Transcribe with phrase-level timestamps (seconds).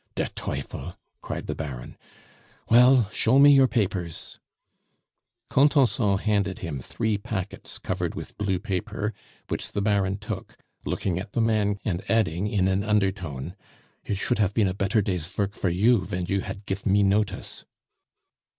[0.15, 1.95] "Der Teufel!" cried the Baron.
[2.71, 4.39] "Well, show me your papers."
[5.47, 9.13] Contenson handed him three packets covered with blue paper,
[9.47, 13.55] which the Baron took, looking at the man, and adding in an undertone:
[14.03, 17.03] "It should hafe been a better day's vork for you ven you had gife me
[17.03, 17.63] notice."